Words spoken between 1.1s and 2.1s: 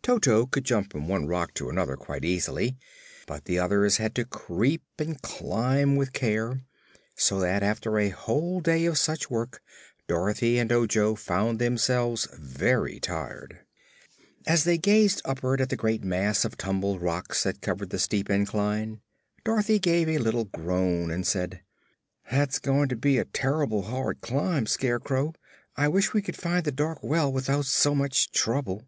rock to another